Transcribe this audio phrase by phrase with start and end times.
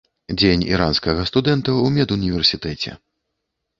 [0.39, 2.91] Дзень іранскага студэнта ў медуніверсітэце.